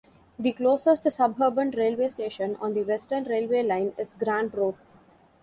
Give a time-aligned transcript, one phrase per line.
[0.39, 4.73] The closest suburban railway station on the Western Railway line is Grant Road.